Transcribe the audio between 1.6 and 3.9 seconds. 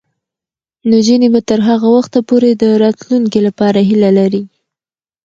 هغه وخته پورې د راتلونکي لپاره